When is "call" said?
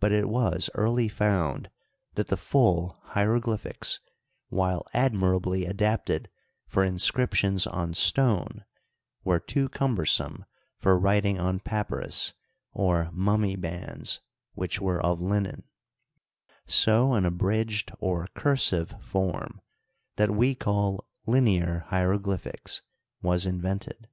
20.56-21.06